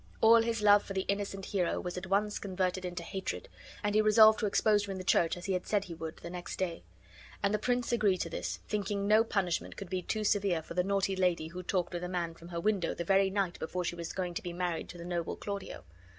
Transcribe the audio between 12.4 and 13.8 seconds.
her window the very night